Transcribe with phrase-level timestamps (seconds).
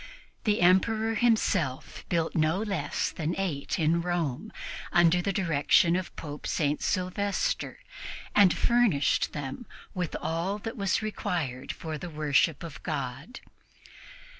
[0.45, 4.51] The Emperor himself built no less than eight in Rome,
[4.91, 6.81] under the direction of Pope St.
[6.81, 7.77] Sylvester,
[8.35, 13.41] and furnished them with all that was required for the worship of God.